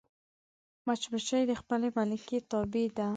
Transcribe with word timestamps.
مچمچۍ 0.87 1.43
د 1.47 1.51
خپلې 1.61 1.87
ملکې 1.97 2.37
تابع 2.51 2.87
ده 2.97 3.07